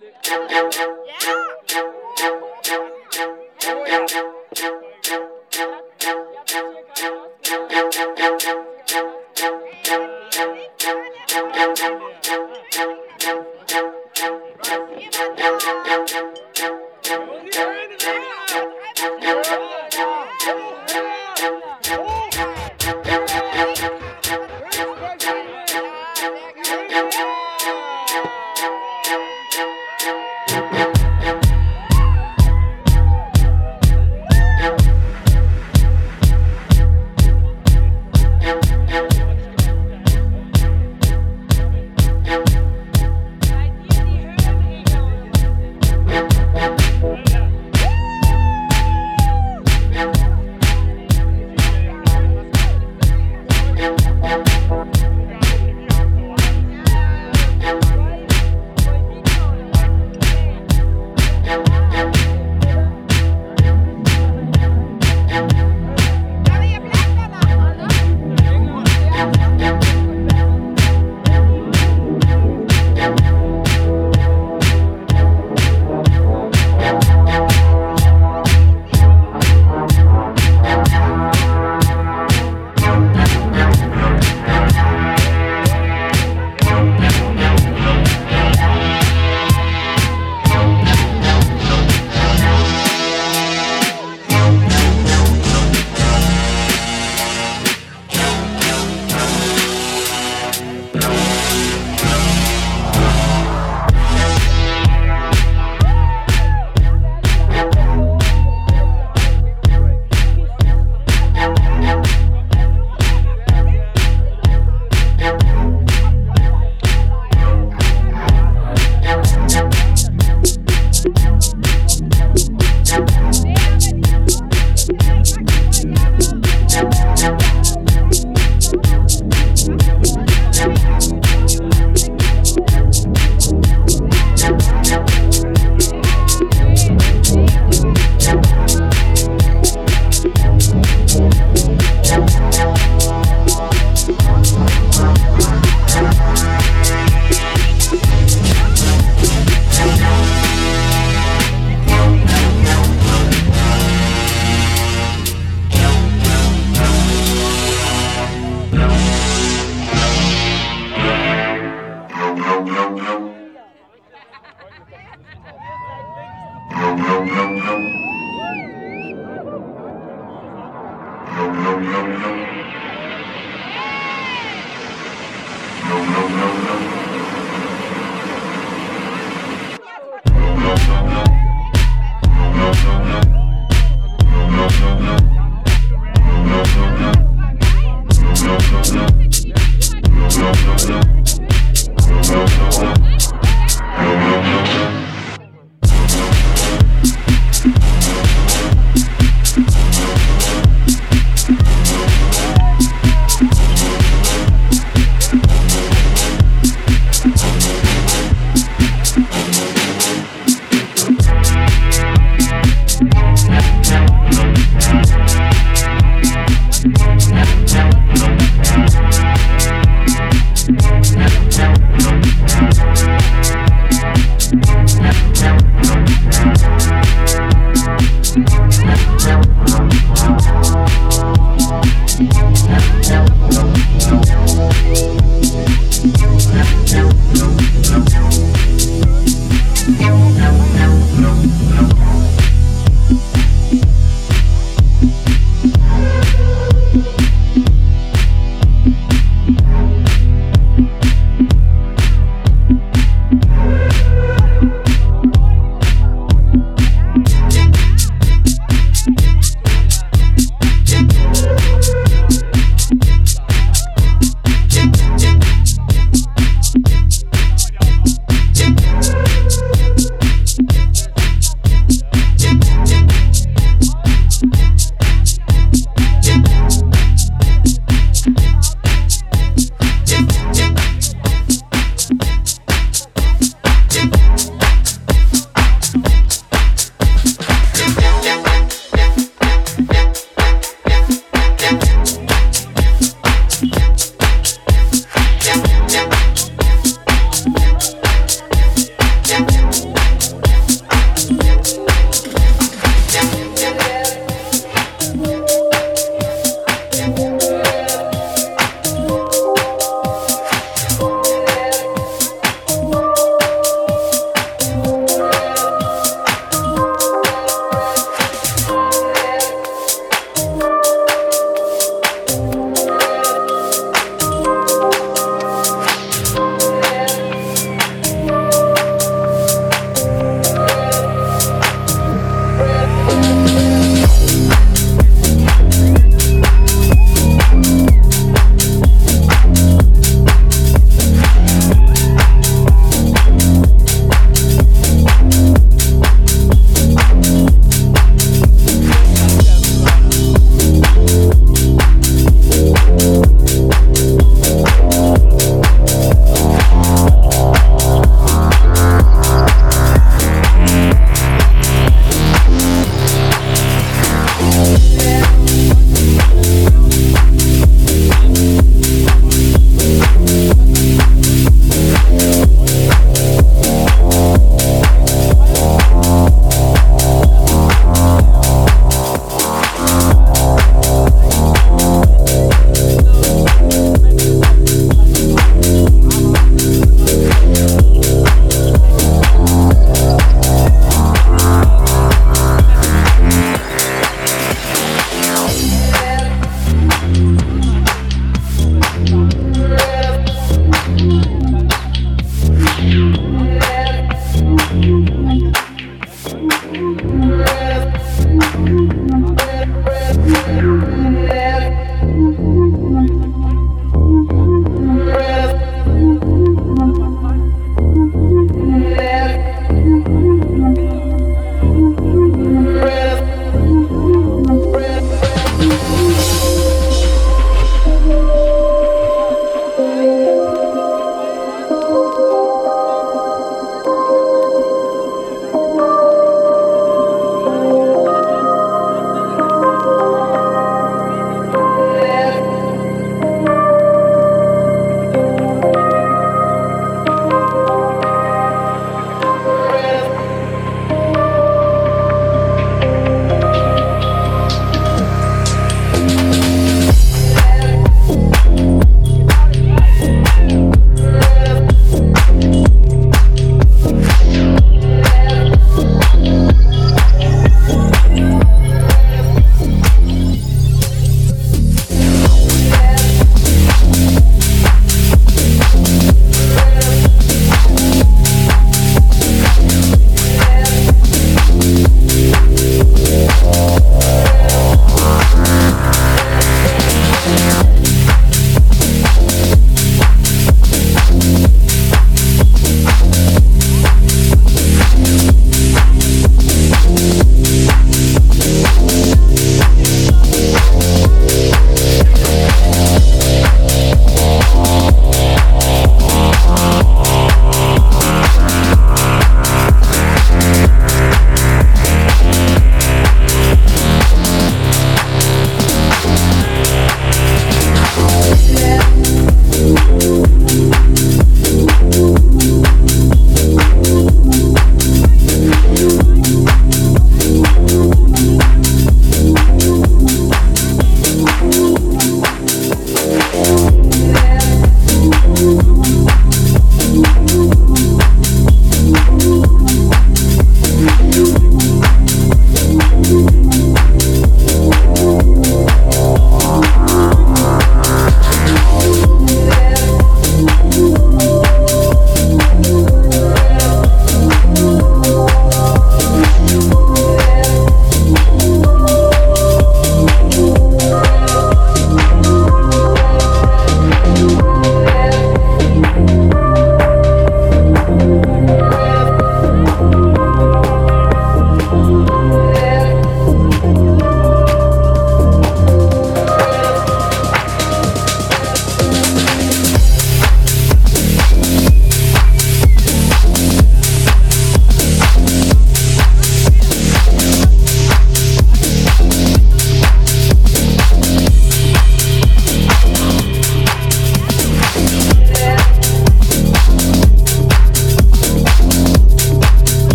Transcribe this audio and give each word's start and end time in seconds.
Hallelujah. 0.00 1.07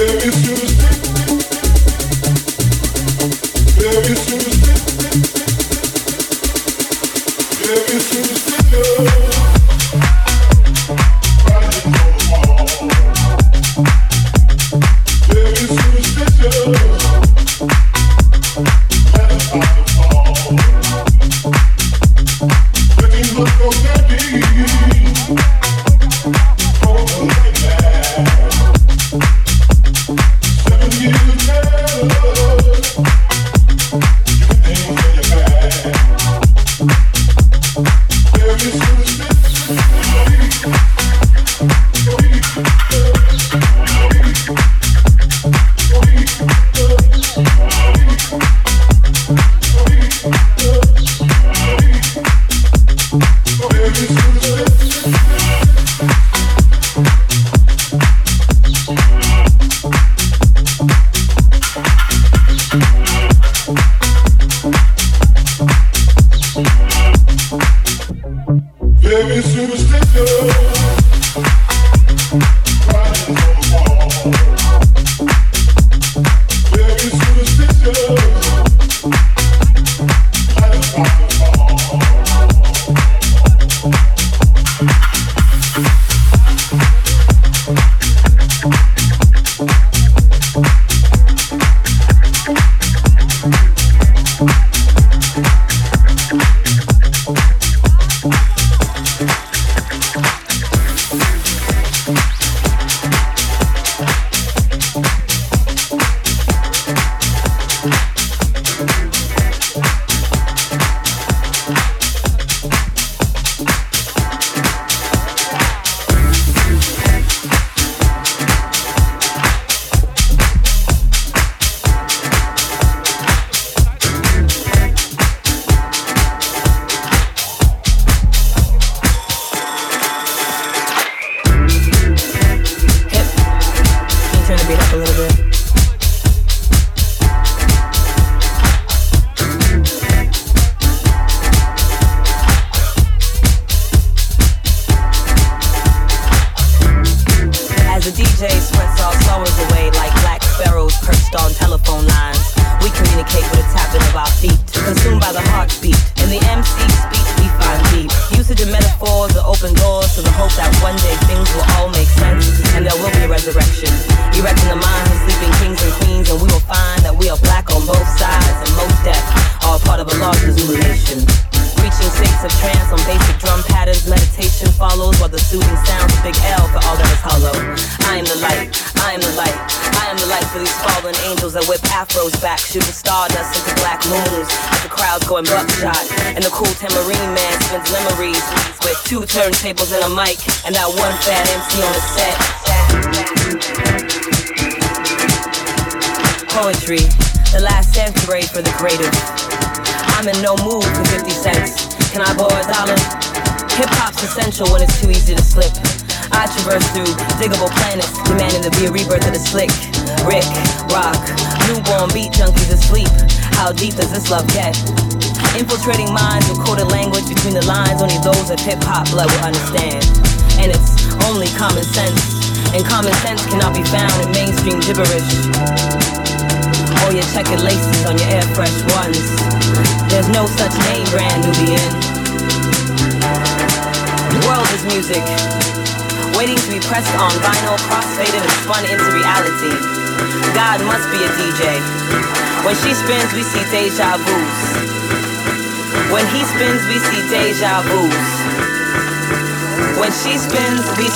There 0.00 0.16
is 0.16 0.69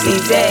spins, 0.05 0.44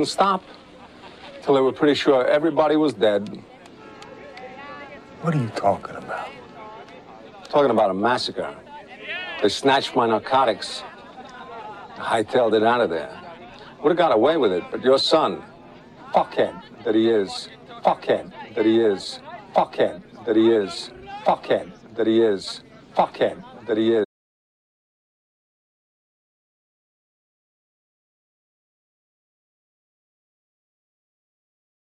Didn't 0.00 0.12
stop 0.12 0.42
till 1.42 1.52
they 1.52 1.60
were 1.60 1.72
pretty 1.72 1.92
sure 1.92 2.26
everybody 2.26 2.74
was 2.74 2.94
dead. 2.94 3.28
What 5.20 5.34
are 5.34 5.38
you 5.38 5.50
talking 5.50 5.94
about? 5.94 6.30
Talking 7.50 7.70
about 7.70 7.90
a 7.90 7.94
massacre. 7.94 8.56
They 9.42 9.50
snatched 9.50 9.94
my 9.94 10.06
narcotics, 10.06 10.82
I 11.98 12.22
hightailed 12.22 12.54
it 12.54 12.62
out 12.62 12.80
of 12.80 12.88
there. 12.88 13.14
Would 13.82 13.90
have 13.90 13.98
got 13.98 14.12
away 14.12 14.38
with 14.38 14.52
it, 14.52 14.64
but 14.70 14.82
your 14.82 14.98
son, 14.98 15.42
fuckhead 16.14 16.62
that 16.84 16.94
he 16.94 17.10
is, 17.10 17.50
fuckhead 17.84 18.32
that 18.54 18.64
he 18.64 18.80
is, 18.80 19.20
fuckhead 19.54 20.02
that 20.24 20.36
he 20.36 20.50
is, 20.50 20.90
fuckhead 21.26 21.72
that 21.94 22.06
he 22.06 22.22
is, 22.22 22.62
fuckhead 22.96 23.44
that 23.66 23.76
he 23.76 23.92
is. 23.92 24.09